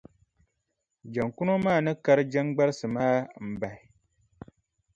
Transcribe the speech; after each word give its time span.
Jaŋkuno 1.13 1.53
maa 1.65 1.79
ni 1.85 1.91
kari 2.05 2.23
jaŋgbarisi 2.31 2.87
maa 2.95 3.15
m-bahi. 3.49 3.83